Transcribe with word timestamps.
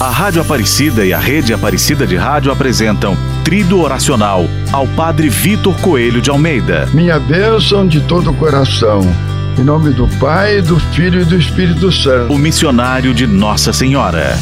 A 0.00 0.10
Rádio 0.10 0.40
Aparecida 0.40 1.04
e 1.04 1.12
a 1.12 1.18
Rede 1.18 1.52
Aparecida 1.52 2.06
de 2.06 2.14
Rádio 2.14 2.52
apresentam 2.52 3.16
Trido 3.42 3.80
Oracional 3.80 4.44
ao 4.70 4.86
Padre 4.86 5.28
Vitor 5.28 5.74
Coelho 5.80 6.22
de 6.22 6.30
Almeida. 6.30 6.86
Minha 6.94 7.18
bênção 7.18 7.84
de 7.84 8.00
todo 8.02 8.30
o 8.30 8.34
coração. 8.34 9.00
Em 9.58 9.64
nome 9.64 9.90
do 9.90 10.06
Pai, 10.20 10.62
do 10.62 10.78
Filho 10.78 11.22
e 11.22 11.24
do 11.24 11.36
Espírito 11.36 11.90
Santo. 11.90 12.32
O 12.32 12.38
missionário 12.38 13.12
de 13.12 13.26
Nossa 13.26 13.72
Senhora. 13.72 14.38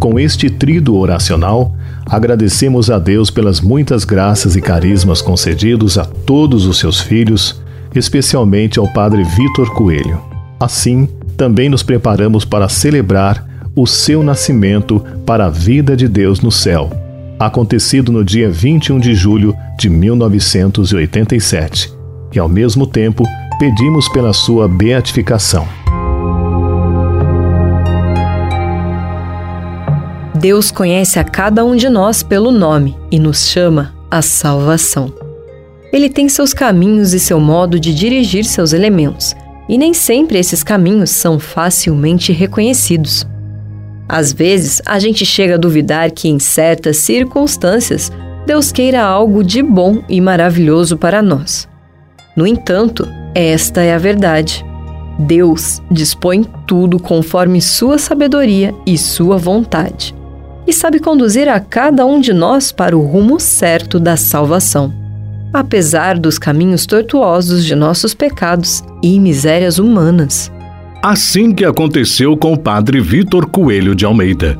Com 0.00 0.18
este 0.18 0.50
trido 0.50 0.96
oracional, 0.96 1.76
agradecemos 2.10 2.90
a 2.90 2.98
Deus 2.98 3.30
pelas 3.30 3.60
muitas 3.60 4.04
graças 4.04 4.56
e 4.56 4.60
carismas 4.60 5.22
concedidos 5.22 5.96
a 5.96 6.04
todos 6.04 6.66
os 6.66 6.76
seus 6.76 7.00
filhos, 7.00 7.62
especialmente 7.94 8.80
ao 8.80 8.92
Padre 8.92 9.22
Vitor 9.22 9.72
Coelho. 9.74 10.20
Assim, 10.58 11.08
também 11.38 11.68
nos 11.68 11.84
preparamos 11.84 12.44
para 12.44 12.68
celebrar 12.68 13.46
o 13.74 13.86
seu 13.86 14.24
nascimento 14.24 15.02
para 15.24 15.46
a 15.46 15.48
vida 15.48 15.96
de 15.96 16.08
Deus 16.08 16.40
no 16.40 16.50
céu, 16.50 16.90
acontecido 17.38 18.10
no 18.10 18.24
dia 18.24 18.50
21 18.50 18.98
de 18.98 19.14
julho 19.14 19.54
de 19.78 19.88
1987, 19.88 21.92
e 22.34 22.40
ao 22.40 22.48
mesmo 22.48 22.88
tempo 22.88 23.22
pedimos 23.56 24.08
pela 24.08 24.32
sua 24.32 24.66
beatificação. 24.66 25.68
Deus 30.34 30.72
conhece 30.72 31.20
a 31.20 31.24
cada 31.24 31.64
um 31.64 31.76
de 31.76 31.88
nós 31.88 32.20
pelo 32.20 32.50
nome 32.50 32.96
e 33.12 33.18
nos 33.18 33.46
chama 33.46 33.94
à 34.10 34.20
salvação. 34.22 35.12
Ele 35.92 36.10
tem 36.10 36.28
seus 36.28 36.52
caminhos 36.52 37.14
e 37.14 37.20
seu 37.20 37.38
modo 37.38 37.78
de 37.78 37.94
dirigir 37.94 38.44
seus 38.44 38.72
elementos 38.72 39.36
e 39.68 39.76
nem 39.76 39.92
sempre 39.92 40.38
esses 40.38 40.62
caminhos 40.62 41.10
são 41.10 41.38
facilmente 41.38 42.32
reconhecidos. 42.32 43.26
Às 44.08 44.32
vezes, 44.32 44.80
a 44.86 44.98
gente 44.98 45.26
chega 45.26 45.56
a 45.56 45.58
duvidar 45.58 46.10
que, 46.10 46.28
em 46.28 46.38
certas 46.38 46.96
circunstâncias, 46.98 48.10
Deus 48.46 48.72
queira 48.72 49.02
algo 49.02 49.44
de 49.44 49.62
bom 49.62 50.02
e 50.08 50.20
maravilhoso 50.20 50.96
para 50.96 51.20
nós. 51.20 51.68
No 52.34 52.46
entanto, 52.46 53.06
esta 53.34 53.82
é 53.82 53.92
a 53.92 53.98
verdade. 53.98 54.64
Deus 55.18 55.82
dispõe 55.90 56.44
tudo 56.66 56.98
conforme 56.98 57.60
sua 57.60 57.98
sabedoria 57.98 58.74
e 58.86 58.96
sua 58.96 59.36
vontade, 59.36 60.14
e 60.66 60.72
sabe 60.72 61.00
conduzir 61.00 61.48
a 61.48 61.60
cada 61.60 62.06
um 62.06 62.20
de 62.20 62.32
nós 62.32 62.72
para 62.72 62.96
o 62.96 63.04
rumo 63.04 63.38
certo 63.38 64.00
da 64.00 64.16
salvação 64.16 65.07
apesar 65.52 66.18
dos 66.18 66.38
caminhos 66.38 66.86
tortuosos 66.86 67.64
de 67.64 67.74
nossos 67.74 68.14
pecados 68.14 68.82
e 69.02 69.18
misérias 69.18 69.78
humanas. 69.78 70.52
Assim 71.02 71.52
que 71.52 71.64
aconteceu 71.64 72.36
com 72.36 72.52
o 72.52 72.58
padre 72.58 73.00
Vitor 73.00 73.46
Coelho 73.46 73.94
de 73.94 74.04
Almeida. 74.04 74.58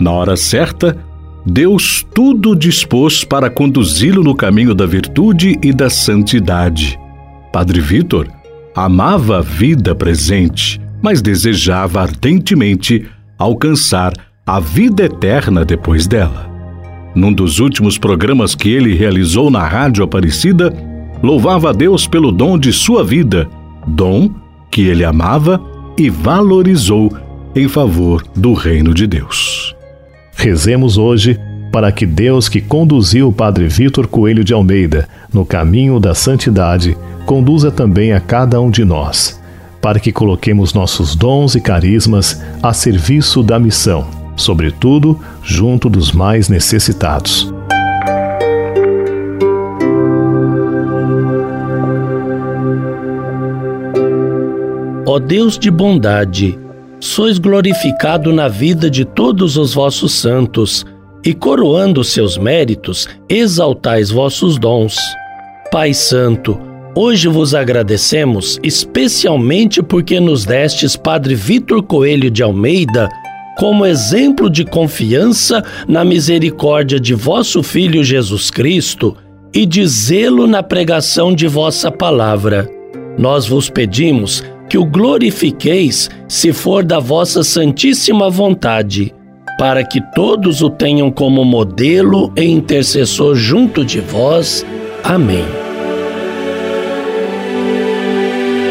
Na 0.00 0.12
hora 0.12 0.36
certa, 0.36 0.96
Deus 1.44 2.06
tudo 2.14 2.54
dispôs 2.54 3.24
para 3.24 3.50
conduzi-lo 3.50 4.22
no 4.22 4.34
caminho 4.34 4.74
da 4.74 4.86
virtude 4.86 5.58
e 5.62 5.72
da 5.72 5.90
santidade. 5.90 6.98
Padre 7.52 7.80
Vitor 7.80 8.28
amava 8.74 9.38
a 9.38 9.42
vida 9.42 9.94
presente, 9.94 10.80
mas 11.02 11.20
desejava 11.20 12.00
ardentemente 12.00 13.08
alcançar 13.36 14.12
a 14.46 14.60
vida 14.60 15.04
eterna 15.04 15.64
depois 15.64 16.06
dela. 16.06 16.51
Num 17.14 17.32
dos 17.32 17.58
últimos 17.58 17.98
programas 17.98 18.54
que 18.54 18.70
ele 18.70 18.94
realizou 18.94 19.50
na 19.50 19.66
Rádio 19.66 20.02
Aparecida, 20.02 20.72
louvava 21.22 21.70
a 21.70 21.72
Deus 21.72 22.06
pelo 22.06 22.32
dom 22.32 22.58
de 22.58 22.72
sua 22.72 23.04
vida, 23.04 23.48
dom 23.86 24.30
que 24.70 24.82
ele 24.82 25.04
amava 25.04 25.60
e 25.98 26.08
valorizou 26.08 27.14
em 27.54 27.68
favor 27.68 28.24
do 28.34 28.54
reino 28.54 28.94
de 28.94 29.06
Deus. 29.06 29.76
Rezemos 30.34 30.96
hoje 30.96 31.38
para 31.70 31.92
que 31.92 32.06
Deus 32.06 32.48
que 32.48 32.60
conduziu 32.60 33.28
o 33.28 33.32
Padre 33.32 33.68
Vitor 33.68 34.06
Coelho 34.06 34.42
de 34.42 34.54
Almeida 34.54 35.08
no 35.32 35.44
caminho 35.44 36.00
da 36.00 36.14
santidade, 36.14 36.96
conduza 37.26 37.70
também 37.70 38.12
a 38.12 38.20
cada 38.20 38.60
um 38.60 38.70
de 38.70 38.84
nós, 38.84 39.40
para 39.80 40.00
que 40.00 40.12
coloquemos 40.12 40.72
nossos 40.72 41.14
dons 41.14 41.54
e 41.54 41.60
carismas 41.60 42.42
a 42.62 42.72
serviço 42.72 43.42
da 43.42 43.58
missão 43.58 44.21
sobretudo 44.36 45.18
junto 45.42 45.88
dos 45.88 46.12
mais 46.12 46.48
necessitados. 46.48 47.52
Ó 55.06 55.18
Deus 55.18 55.58
de 55.58 55.70
bondade, 55.70 56.58
sois 56.98 57.36
glorificado 57.36 58.32
na 58.32 58.48
vida 58.48 58.88
de 58.88 59.04
todos 59.04 59.58
os 59.58 59.74
vossos 59.74 60.12
santos, 60.12 60.86
e 61.24 61.34
coroando 61.34 62.02
seus 62.02 62.36
méritos, 62.36 63.08
exaltais 63.28 64.10
vossos 64.10 64.58
dons. 64.58 64.96
Pai 65.70 65.94
Santo, 65.94 66.58
hoje 66.94 67.28
vos 67.28 67.54
agradecemos 67.54 68.58
especialmente 68.62 69.82
porque 69.82 70.18
nos 70.18 70.44
destes 70.44 70.96
Padre 70.96 71.34
Vitor 71.34 71.82
Coelho 71.82 72.30
de 72.30 72.42
Almeida 72.42 73.08
como 73.62 73.86
exemplo 73.86 74.50
de 74.50 74.64
confiança 74.64 75.62
na 75.86 76.04
misericórdia 76.04 76.98
de 76.98 77.14
vosso 77.14 77.62
Filho 77.62 78.02
Jesus 78.02 78.50
Cristo 78.50 79.16
e 79.54 79.64
de 79.64 79.86
zelo 79.86 80.48
na 80.48 80.64
pregação 80.64 81.32
de 81.32 81.46
vossa 81.46 81.88
palavra. 81.88 82.68
Nós 83.16 83.46
vos 83.46 83.70
pedimos 83.70 84.42
que 84.68 84.76
o 84.76 84.84
glorifiqueis 84.84 86.10
se 86.26 86.52
for 86.52 86.82
da 86.82 86.98
vossa 86.98 87.44
santíssima 87.44 88.28
vontade, 88.28 89.14
para 89.56 89.84
que 89.84 90.00
todos 90.12 90.60
o 90.60 90.68
tenham 90.68 91.08
como 91.08 91.44
modelo 91.44 92.32
e 92.36 92.42
intercessor 92.42 93.36
junto 93.36 93.84
de 93.84 94.00
vós. 94.00 94.66
Amém. 95.04 95.44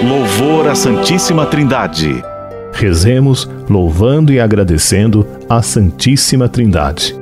Louvor 0.06 0.68
à 0.68 0.76
Santíssima 0.76 1.46
Trindade. 1.46 2.31
Rezemos 2.72 3.50
louvando 3.70 4.32
e 4.32 4.40
agradecendo 4.40 5.26
a 5.50 5.62
Santíssima 5.62 6.50
Trindade. 6.50 7.16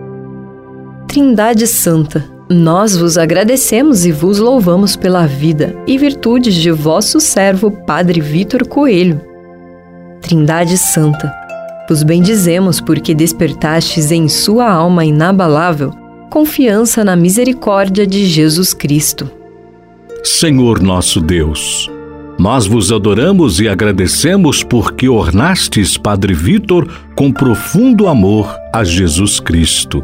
Trindade 1.08 1.66
Santa, 1.66 2.24
nós 2.50 2.96
vos 2.96 3.18
agradecemos 3.18 4.06
e 4.06 4.12
vos 4.12 4.40
louvamos 4.40 4.96
pela 4.96 5.26
vida 5.26 5.76
e 5.86 5.98
virtudes 5.98 6.56
de 6.56 6.72
vosso 6.72 7.20
servo 7.20 7.72
Padre 7.72 8.22
Vitor 8.22 8.68
Coelho. 8.68 9.22
Trindade 10.22 10.78
Santa, 10.78 11.34
vos 11.88 12.04
bendizemos 12.04 12.80
porque 12.80 13.16
despertastes 13.16 14.12
em 14.12 14.28
sua 14.28 14.70
alma 14.72 15.04
inabalável 15.04 15.92
confiança 16.30 17.04
na 17.04 17.16
misericórdia 17.16 18.06
de 18.06 18.26
Jesus 18.26 18.74
Cristo. 18.74 19.30
Senhor 20.24 20.81
nosso 20.81 21.20
Deus, 21.20 21.90
nós 22.40 22.66
vos 22.66 22.90
adoramos 22.90 23.60
e 23.60 23.68
agradecemos 23.68 24.64
porque 24.64 25.10
ornastes 25.10 25.98
Padre 25.98 26.34
Vitor 26.34 26.88
com 27.14 27.34
profundo 27.34 28.08
amor 28.08 28.58
a 28.74 28.82
Jesus 28.82 29.42
Cristo, 29.42 30.02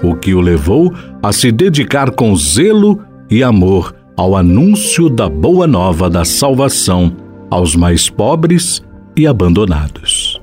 o 0.00 0.14
que 0.14 0.32
o 0.32 0.40
levou 0.40 0.94
a 1.20 1.32
se 1.32 1.50
dedicar 1.50 2.12
com 2.12 2.34
zelo 2.36 3.04
e 3.28 3.42
amor 3.42 3.92
ao 4.16 4.36
anúncio 4.36 5.10
da 5.10 5.28
boa 5.28 5.66
nova 5.66 6.08
da 6.08 6.24
salvação 6.24 7.12
aos 7.50 7.74
mais 7.74 8.08
pobres 8.08 8.80
e 9.16 9.26
abandonados. 9.26 10.40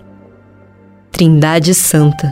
Trindade 1.13 1.73
Santa, 1.73 2.29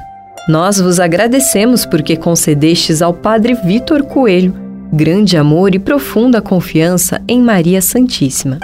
nós 0.49 0.77
vos 0.77 0.99
agradecemos 0.99 1.85
porque 1.85 2.17
concedestes 2.17 3.01
ao 3.01 3.13
Padre 3.13 3.53
Vitor 3.53 4.03
Coelho 4.03 4.53
grande 4.91 5.37
amor 5.37 5.73
e 5.73 5.79
profunda 5.79 6.41
confiança 6.41 7.21
em 7.27 7.41
Maria 7.41 7.81
Santíssima 7.81 8.59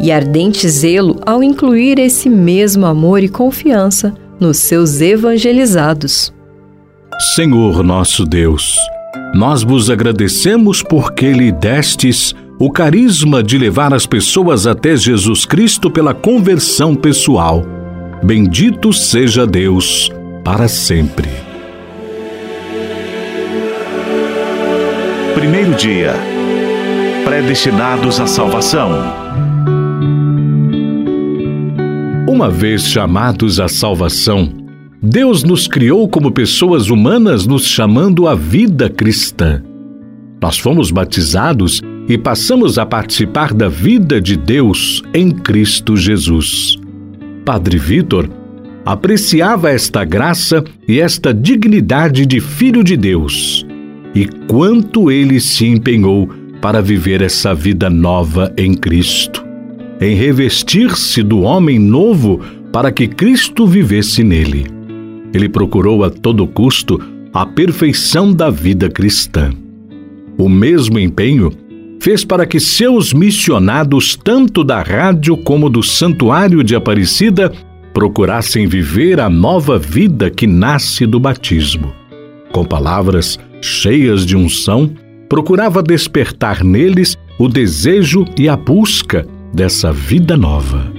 e 0.00 0.12
ardente 0.12 0.68
zelo 0.68 1.20
ao 1.26 1.42
incluir 1.42 1.98
esse 1.98 2.28
mesmo 2.28 2.86
amor 2.86 3.22
e 3.22 3.28
confiança 3.28 4.14
nos 4.38 4.58
seus 4.58 5.00
evangelizados. 5.00 6.32
Senhor 7.34 7.82
nosso 7.82 8.24
Deus, 8.24 8.76
nós 9.34 9.62
vos 9.62 9.90
agradecemos 9.90 10.82
porque 10.82 11.32
lhe 11.32 11.50
destes 11.50 12.34
o 12.60 12.70
carisma 12.70 13.42
de 13.42 13.56
levar 13.58 13.94
as 13.94 14.06
pessoas 14.06 14.66
até 14.66 14.96
Jesus 14.96 15.44
Cristo 15.44 15.90
pela 15.90 16.14
conversão 16.14 16.94
pessoal. 16.94 17.64
Bendito 18.22 18.92
seja 18.92 19.46
Deus 19.46 20.10
para 20.44 20.66
sempre. 20.66 21.28
Primeiro 25.34 25.74
dia. 25.74 26.14
Predestinados 27.24 28.18
à 28.18 28.26
salvação. 28.26 29.27
Uma 32.28 32.50
vez 32.50 32.82
chamados 32.82 33.58
à 33.58 33.68
salvação, 33.68 34.52
Deus 35.02 35.42
nos 35.42 35.66
criou 35.66 36.06
como 36.06 36.30
pessoas 36.30 36.90
humanas, 36.90 37.46
nos 37.46 37.66
chamando 37.66 38.28
à 38.28 38.34
vida 38.34 38.90
cristã. 38.90 39.62
Nós 40.38 40.58
fomos 40.58 40.90
batizados 40.90 41.80
e 42.06 42.18
passamos 42.18 42.76
a 42.76 42.84
participar 42.84 43.54
da 43.54 43.66
vida 43.66 44.20
de 44.20 44.36
Deus 44.36 45.02
em 45.14 45.30
Cristo 45.30 45.96
Jesus. 45.96 46.76
Padre 47.46 47.78
Vitor 47.78 48.28
apreciava 48.84 49.70
esta 49.70 50.04
graça 50.04 50.62
e 50.86 51.00
esta 51.00 51.32
dignidade 51.32 52.26
de 52.26 52.42
filho 52.42 52.84
de 52.84 52.94
Deus 52.94 53.66
e 54.14 54.26
quanto 54.46 55.10
ele 55.10 55.40
se 55.40 55.66
empenhou 55.66 56.28
para 56.60 56.82
viver 56.82 57.22
essa 57.22 57.54
vida 57.54 57.88
nova 57.88 58.52
em 58.54 58.74
Cristo, 58.74 59.47
em 60.00 60.14
revestir-se 60.14 61.22
do 61.22 61.40
homem 61.40 61.78
novo 61.78 62.40
para 62.72 62.92
que 62.92 63.08
Cristo 63.08 63.66
vivesse 63.66 64.22
nele. 64.22 64.66
Ele 65.32 65.48
procurou 65.48 66.04
a 66.04 66.10
todo 66.10 66.46
custo 66.46 67.00
a 67.32 67.44
perfeição 67.44 68.32
da 68.32 68.50
vida 68.50 68.88
cristã. 68.88 69.50
O 70.38 70.48
mesmo 70.48 70.98
empenho 70.98 71.50
fez 72.00 72.24
para 72.24 72.46
que 72.46 72.60
seus 72.60 73.12
missionados, 73.12 74.16
tanto 74.16 74.62
da 74.62 74.82
rádio 74.82 75.36
como 75.36 75.68
do 75.68 75.82
Santuário 75.82 76.62
de 76.62 76.76
Aparecida, 76.76 77.52
procurassem 77.92 78.66
viver 78.66 79.18
a 79.18 79.28
nova 79.28 79.78
vida 79.78 80.30
que 80.30 80.46
nasce 80.46 81.04
do 81.06 81.18
batismo. 81.18 81.92
Com 82.52 82.64
palavras 82.64 83.38
cheias 83.60 84.24
de 84.24 84.36
unção, 84.36 84.90
procurava 85.28 85.82
despertar 85.82 86.62
neles 86.62 87.18
o 87.38 87.48
desejo 87.48 88.24
e 88.38 88.48
a 88.48 88.56
busca 88.56 89.26
dessa 89.52 89.92
vida 89.92 90.36
nova. 90.36 90.92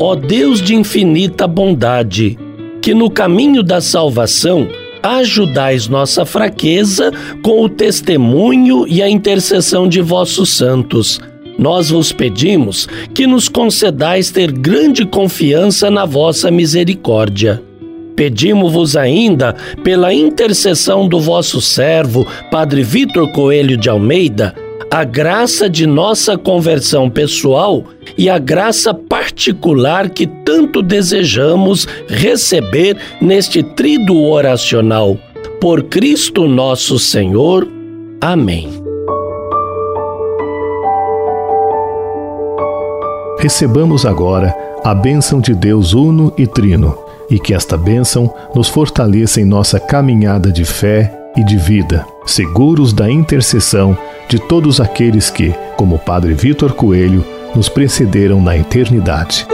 Ó 0.00 0.14
Deus 0.14 0.62
de 0.62 0.74
infinita 0.74 1.46
bondade, 1.46 2.38
que 2.80 2.94
no 2.94 3.10
caminho 3.10 3.62
da 3.62 3.80
salvação 3.80 4.68
ajudais 5.02 5.88
nossa 5.88 6.24
fraqueza 6.24 7.12
com 7.42 7.62
o 7.62 7.68
testemunho 7.68 8.86
e 8.88 9.02
a 9.02 9.08
intercessão 9.08 9.88
de 9.88 10.00
vossos 10.00 10.50
santos. 10.50 11.20
Nós 11.58 11.90
vos 11.90 12.12
pedimos 12.12 12.88
que 13.12 13.26
nos 13.26 13.48
concedais 13.48 14.30
ter 14.30 14.52
grande 14.52 15.04
confiança 15.04 15.90
na 15.90 16.04
vossa 16.04 16.50
misericórdia. 16.50 17.67
Pedimos-vos 18.18 18.96
ainda, 18.96 19.54
pela 19.84 20.12
intercessão 20.12 21.06
do 21.06 21.20
vosso 21.20 21.60
servo, 21.60 22.26
Padre 22.50 22.82
Vitor 22.82 23.30
Coelho 23.30 23.76
de 23.76 23.88
Almeida, 23.88 24.56
a 24.90 25.04
graça 25.04 25.70
de 25.70 25.86
nossa 25.86 26.36
conversão 26.36 27.08
pessoal 27.08 27.84
e 28.16 28.28
a 28.28 28.36
graça 28.36 28.92
particular 28.92 30.10
que 30.10 30.26
tanto 30.26 30.82
desejamos 30.82 31.86
receber 32.08 32.96
neste 33.20 33.62
trido 33.62 34.20
oracional. 34.20 35.16
Por 35.60 35.84
Cristo 35.84 36.48
nosso 36.48 36.98
Senhor. 36.98 37.68
Amém. 38.20 38.68
Recebamos 43.38 44.04
agora 44.04 44.52
a 44.82 44.92
bênção 44.92 45.40
de 45.40 45.54
Deus 45.54 45.92
Uno 45.92 46.32
e 46.36 46.48
Trino, 46.48 46.98
e 47.30 47.38
que 47.38 47.52
esta 47.52 47.76
bênção 47.76 48.32
nos 48.54 48.68
fortaleça 48.68 49.40
em 49.40 49.44
nossa 49.44 49.78
caminhada 49.78 50.50
de 50.50 50.64
fé 50.64 51.12
e 51.36 51.44
de 51.44 51.56
vida, 51.56 52.04
seguros 52.26 52.92
da 52.92 53.10
intercessão 53.10 53.96
de 54.28 54.38
todos 54.38 54.80
aqueles 54.80 55.30
que, 55.30 55.54
como 55.76 55.96
o 55.96 55.98
Padre 55.98 56.34
Vitor 56.34 56.72
Coelho, 56.72 57.24
nos 57.54 57.68
precederam 57.68 58.40
na 58.40 58.56
eternidade. 58.56 59.46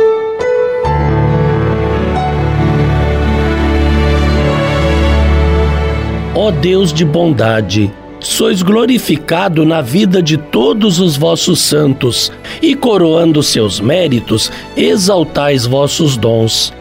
Ó 6.35 6.50
Deus 6.50 6.93
de 6.93 7.05
bondade, 7.05 7.93
sois 8.19 8.62
glorificado 8.62 9.65
na 9.65 9.81
vida 9.81 10.23
de 10.23 10.37
todos 10.37 10.99
os 10.99 11.17
vossos 11.17 11.61
santos, 11.61 12.32
e 12.61 12.75
coroando 12.75 13.43
seus 13.43 13.81
méritos, 13.81 14.50
exaltais 14.77 15.67
vossos 15.67 16.17
dons. 16.17 16.73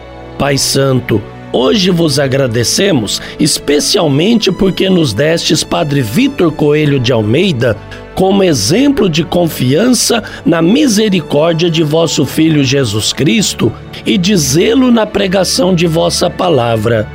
Pai 0.43 0.57
Santo, 0.57 1.21
Hoje 1.53 1.89
vos 1.89 2.19
agradecemos, 2.19 3.21
especialmente 3.39 4.51
porque 4.51 4.89
nos 4.89 5.13
destes 5.13 5.63
Padre 5.63 6.01
Vitor 6.01 6.51
Coelho 6.51 6.99
de 6.99 7.13
Almeida 7.13 7.77
como 8.13 8.43
exemplo 8.43 9.07
de 9.07 9.23
confiança 9.23 10.21
na 10.45 10.61
misericórdia 10.61 11.69
de 11.69 11.81
vosso 11.81 12.25
Filho 12.25 12.61
Jesus 12.61 13.13
Cristo 13.13 13.71
e 14.05 14.17
de 14.17 14.35
zelo 14.35 14.91
na 14.91 15.05
pregação 15.05 15.73
de 15.73 15.87
vossa 15.87 16.29
palavra. 16.29 17.07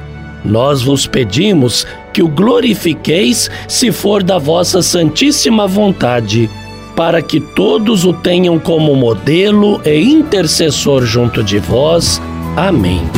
Nós 0.42 0.80
vos 0.80 1.06
pedimos 1.06 1.86
que 2.14 2.22
o 2.22 2.28
glorifiqueis 2.28 3.50
se 3.68 3.92
for 3.92 4.22
da 4.22 4.38
vossa 4.38 4.80
santíssima 4.80 5.66
vontade, 5.66 6.48
para 6.96 7.20
que 7.20 7.40
todos 7.40 8.06
o 8.06 8.14
tenham 8.14 8.58
como 8.58 8.96
modelo 8.96 9.82
e 9.84 10.00
intercessor 10.00 11.04
junto 11.04 11.44
de 11.44 11.58
vós. 11.58 12.18
Amém. 12.56 13.08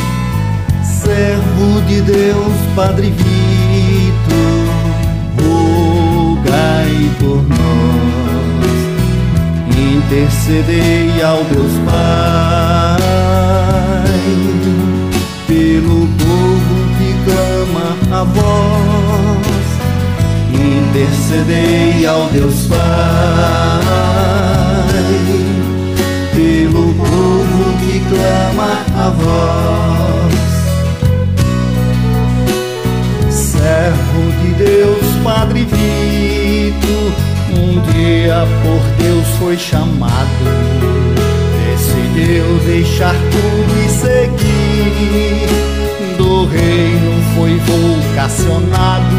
Servo 0.82 1.80
de 1.86 2.00
Deus, 2.02 2.52
Padre 2.76 3.10
Vito, 3.10 4.34
rogai 5.42 7.10
por 7.18 7.42
nós, 7.48 8.70
intercedei 9.76 11.22
ao 11.22 11.42
Deus 11.44 11.72
Pai, 11.86 13.00
pelo 15.46 16.06
povo 16.06 16.74
que 16.98 17.10
clama 17.24 17.88
a 18.20 18.24
voz, 18.24 19.66
intercedei 20.52 22.06
ao 22.06 22.26
Deus 22.28 22.66
Pai, 22.66 23.19
foi 39.40 39.56
chamado. 39.56 40.28
Decidiu 41.72 42.44
deixar 42.66 43.14
tudo 43.14 43.84
e 43.84 43.88
seguir. 43.88 45.48
Do 46.16 46.46
reino 46.46 47.20
foi 47.34 47.58
vocacionado. 47.58 49.16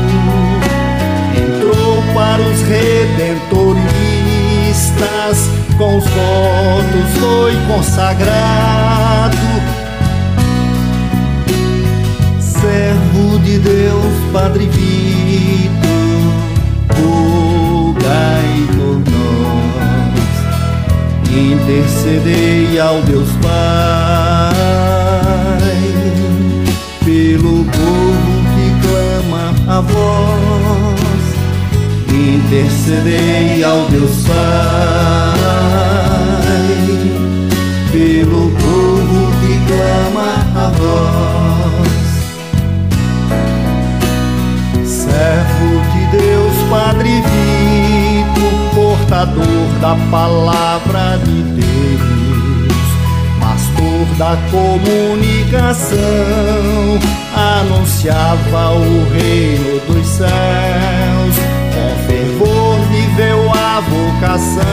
Entrou 1.36 2.02
para 2.14 2.42
os 2.42 2.62
redentoristas, 2.62 5.50
com 5.78 5.98
os 5.98 6.06
votos 6.06 7.18
foi 7.20 7.54
consagrado 7.68 9.38
servo 12.62 13.40
de 13.40 13.58
Deus, 13.58 14.14
Padre 14.32 14.68
Vito, 14.68 16.01
intercedei 21.32 22.80
ao 22.80 23.02
Deus 23.04 23.30
Pai, 23.42 24.11
Portador 49.22 49.70
da 49.80 49.96
palavra 50.10 51.20
de 51.24 51.44
Deus, 51.44 52.74
pastor 53.40 54.08
da 54.18 54.36
comunicação, 54.50 56.00
anunciava 57.36 58.72
o 58.72 59.06
reino 59.14 59.80
dos 59.86 60.08
céus, 60.08 61.36
com 61.72 61.96
fervor 62.08 62.80
viveu 62.90 63.52
a 63.52 63.80
vocação, 63.82 64.66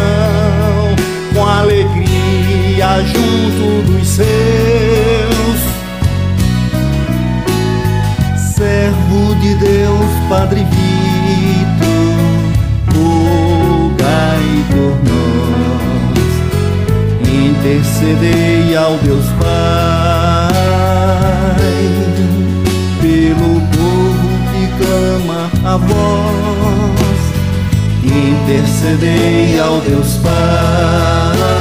com 1.35 1.45
alegria 1.45 3.05
junto 3.05 3.83
dos 3.93 4.09
seus. 4.09 4.28
Servo 8.57 9.35
de 9.43 9.55
Deus, 9.57 10.11
Padre 10.31 10.64
Vito, 10.64 10.98
Deus 19.09 19.25
Pai, 19.41 20.53
pelo 23.00 23.59
povo 23.73 24.29
que 24.53 24.65
clama 24.77 25.50
a 25.65 25.79
voz, 25.79 27.21
intercedei 28.05 29.59
ao 29.59 29.81
Deus 29.81 30.19
Pai, 30.19 31.58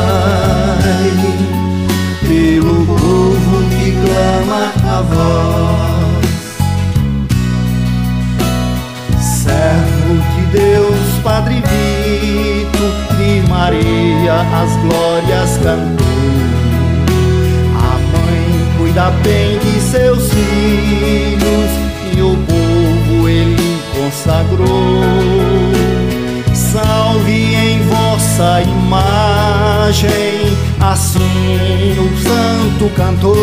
vossa 28.48 28.62
imagem, 28.62 30.58
assim 30.80 31.98
o 32.00 32.08
santo 32.22 32.89
cantou. 32.96 33.36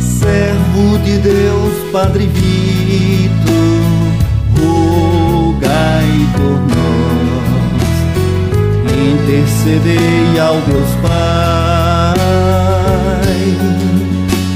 servo 0.00 0.98
de 0.98 1.18
Deus, 1.18 1.74
Padre 1.90 2.26
Vito, 2.28 3.52
rogai 4.56 6.28
por 6.36 6.60
nós, 6.70 7.92
intercedei 8.86 10.38
ao 10.38 10.60
Deus 10.60 10.90
Pai, 11.02 12.14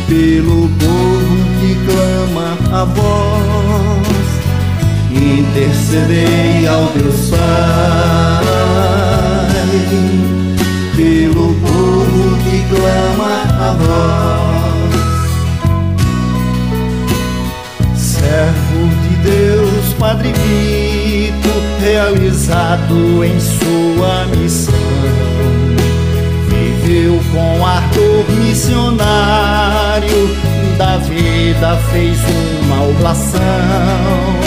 pelo 0.08 0.68
povo 0.68 1.36
que 1.60 1.74
clama 1.84 2.48
a 2.72 2.84
voz, 2.84 3.35
intercedei 5.26 6.66
ao 6.66 6.86
Deus 6.92 7.30
Pai, 7.30 8.44
pelo 10.96 11.54
povo 11.54 12.38
que 12.44 12.64
clama 12.74 13.34
a 13.58 13.72
voz. 13.72 14.26
servo 18.26 18.88
de 19.02 19.14
Deus, 19.30 19.92
Padre 19.98 20.32
Vito, 20.32 21.54
realizado 21.80 23.24
em 23.24 23.38
sua 23.40 24.26
missão. 24.36 24.74
Viveu 26.48 27.20
com 27.32 27.66
ardor 27.66 28.24
missionário, 28.40 30.28
da 30.76 30.96
vida 30.98 31.76
fez 31.92 32.18
uma 32.64 32.88
oblação. 32.88 34.45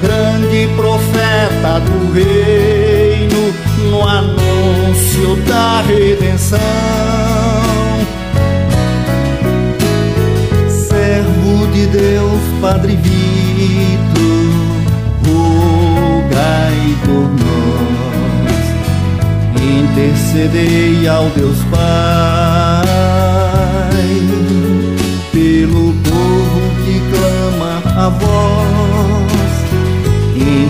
Grande 0.00 0.68
profeta 0.76 1.80
do 1.80 2.12
reino, 2.12 3.52
no 3.90 4.06
anúncio 4.06 5.36
da 5.46 5.82
redenção. 5.82 7.08
de 11.78 11.86
Deus, 11.86 12.40
Padre 12.60 12.96
Vito, 12.96 14.28
rogai 15.24 16.96
por 17.04 17.30
nós, 17.38 18.66
intercedei 19.62 21.06
ao 21.06 21.28
Deus 21.30 21.58
Pai, 21.70 22.84
pelo 25.30 25.94
povo 26.02 26.60
que 26.84 27.00
clama 27.12 27.82
a 27.96 28.08
voz, 28.08 28.77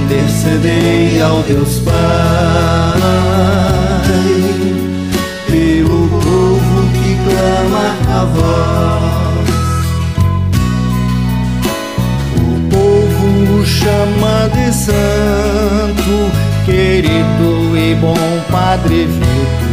intercedei 0.09 1.21
ao 1.21 1.43
Deus 1.43 1.81
Pai, 1.81 1.95
pelo 5.47 6.09
povo 6.09 6.89
que 6.95 7.15
clama 7.25 7.95
a 8.09 8.25
voz. 8.25 8.89
chama 13.67 14.49
de 14.55 14.73
santo, 14.73 16.33
querido 16.65 17.77
e 17.77 17.95
bom 17.97 18.17
Padre 18.51 19.05
Vito, 19.05 19.69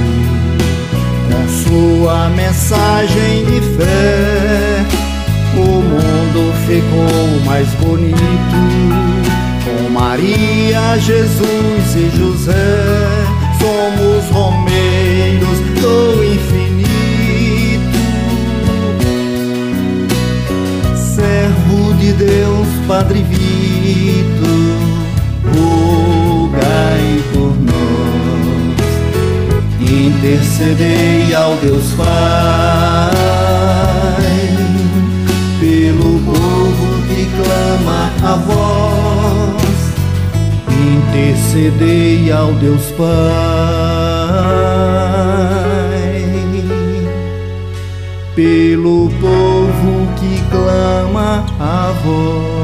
com 1.31 1.47
sua 1.63 2.29
mensagem 2.29 3.45
de 3.45 3.61
fé, 3.77 4.85
o 5.55 5.81
mundo 5.81 6.53
ficou 6.67 7.45
mais 7.45 7.69
bonito. 7.75 9.14
Maria, 10.15 10.97
Jesus 10.97 11.93
e 11.93 12.09
José, 12.17 12.53
somos 13.59 14.29
romeiros 14.31 15.59
do 15.81 16.23
infinito. 16.23 16.87
Servo 20.95 21.93
de 21.95 22.13
Deus, 22.13 22.67
Padre 22.87 23.23
Vito 23.23 24.45
rogai 25.53 27.21
por 27.33 27.53
nós, 27.59 28.79
intercedei 29.81 31.35
ao 31.35 31.57
Deus 31.57 31.91
Pai, 31.97 32.94
intercedei 41.15 42.31
ao 42.31 42.51
Deus 42.53 42.91
Pai, 42.91 43.05
pelo 48.35 49.09
povo 49.21 50.07
que 50.17 50.43
clama 50.51 51.45
a 51.59 51.93
voz 52.03 52.54